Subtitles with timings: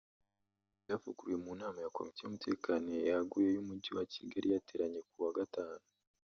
[0.67, 5.85] Ibi byavugiwe mu nama ya Komite y’Umutekano yaguye y’Umujyi wa Kigali yateranye kuwa gatanu